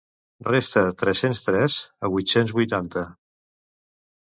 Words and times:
Resta 0.45 0.81
tres-cents 1.01 1.43
tres 1.49 1.77
a 2.09 2.13
vuit-cents 2.15 2.57
vuitanta. 2.61 3.07